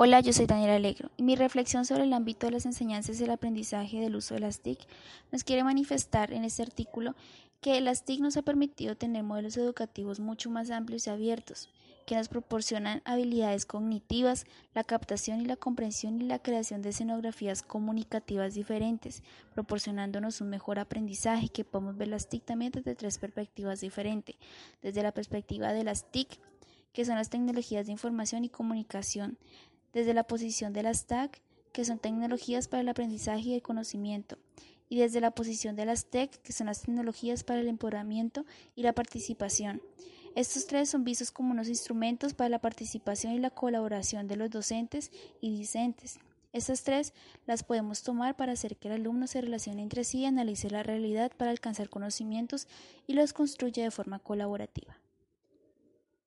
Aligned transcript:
Hola, 0.00 0.20
yo 0.20 0.32
soy 0.32 0.46
Daniela 0.46 0.76
Alegro 0.76 1.10
y 1.16 1.24
mi 1.24 1.34
reflexión 1.34 1.84
sobre 1.84 2.04
el 2.04 2.12
ámbito 2.12 2.46
de 2.46 2.52
las 2.52 2.66
enseñanzas 2.66 3.18
y 3.18 3.24
el 3.24 3.32
aprendizaje 3.32 3.98
del 3.98 4.14
uso 4.14 4.34
de 4.34 4.38
las 4.38 4.60
TIC 4.60 4.78
nos 5.32 5.42
quiere 5.42 5.64
manifestar 5.64 6.32
en 6.32 6.44
este 6.44 6.62
artículo 6.62 7.16
que 7.60 7.80
las 7.80 8.04
TIC 8.04 8.20
nos 8.20 8.36
ha 8.36 8.42
permitido 8.42 8.96
tener 8.96 9.24
modelos 9.24 9.56
educativos 9.56 10.20
mucho 10.20 10.50
más 10.50 10.70
amplios 10.70 11.08
y 11.08 11.10
abiertos, 11.10 11.68
que 12.06 12.14
nos 12.14 12.28
proporcionan 12.28 13.02
habilidades 13.04 13.66
cognitivas, 13.66 14.46
la 14.72 14.84
captación 14.84 15.40
y 15.40 15.46
la 15.46 15.56
comprensión 15.56 16.22
y 16.22 16.26
la 16.26 16.38
creación 16.38 16.80
de 16.80 16.90
escenografías 16.90 17.62
comunicativas 17.62 18.54
diferentes, 18.54 19.24
proporcionándonos 19.52 20.40
un 20.40 20.48
mejor 20.48 20.78
aprendizaje 20.78 21.48
que 21.48 21.64
podemos 21.64 21.96
ver 21.96 22.06
las 22.06 22.28
TIC 22.28 22.44
también 22.44 22.70
desde 22.70 22.94
tres 22.94 23.18
perspectivas 23.18 23.80
diferentes, 23.80 24.36
desde 24.80 25.02
la 25.02 25.10
perspectiva 25.10 25.72
de 25.72 25.82
las 25.82 26.08
TIC, 26.08 26.38
que 26.92 27.04
son 27.04 27.16
las 27.16 27.30
tecnologías 27.30 27.86
de 27.86 27.92
información 27.92 28.44
y 28.44 28.48
comunicación, 28.48 29.38
desde 29.92 30.14
la 30.14 30.24
posición 30.24 30.72
de 30.72 30.82
las 30.82 31.06
TAC, 31.06 31.40
que 31.72 31.84
son 31.84 31.98
tecnologías 31.98 32.68
para 32.68 32.80
el 32.80 32.88
aprendizaje 32.88 33.50
y 33.50 33.54
el 33.54 33.62
conocimiento, 33.62 34.38
y 34.88 34.98
desde 34.98 35.20
la 35.20 35.30
posición 35.30 35.76
de 35.76 35.84
las 35.84 36.06
TEC, 36.06 36.30
que 36.42 36.52
son 36.52 36.66
las 36.66 36.82
tecnologías 36.82 37.44
para 37.44 37.60
el 37.60 37.68
empoderamiento 37.68 38.44
y 38.74 38.82
la 38.82 38.94
participación. 38.94 39.82
Estos 40.34 40.66
tres 40.66 40.90
son 40.90 41.04
vistos 41.04 41.30
como 41.30 41.52
unos 41.52 41.68
instrumentos 41.68 42.34
para 42.34 42.48
la 42.48 42.60
participación 42.60 43.32
y 43.32 43.38
la 43.38 43.50
colaboración 43.50 44.28
de 44.28 44.36
los 44.36 44.50
docentes 44.50 45.10
y 45.40 45.56
discentes. 45.56 46.18
Estas 46.52 46.82
tres 46.82 47.12
las 47.46 47.62
podemos 47.62 48.02
tomar 48.02 48.36
para 48.36 48.52
hacer 48.52 48.76
que 48.76 48.88
el 48.88 48.94
alumno 48.94 49.26
se 49.26 49.40
relacione 49.40 49.82
entre 49.82 50.04
sí 50.04 50.20
y 50.20 50.26
analice 50.26 50.70
la 50.70 50.82
realidad 50.82 51.32
para 51.36 51.50
alcanzar 51.50 51.90
conocimientos 51.90 52.66
y 53.06 53.12
los 53.12 53.32
construya 53.32 53.82
de 53.84 53.90
forma 53.90 54.18
colaborativa. 54.18 54.97